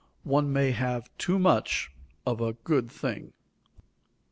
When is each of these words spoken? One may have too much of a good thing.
One 0.23 0.51
may 0.51 0.71
have 0.71 1.15
too 1.19 1.37
much 1.37 1.91
of 2.25 2.41
a 2.41 2.53
good 2.53 2.89
thing. 2.91 3.33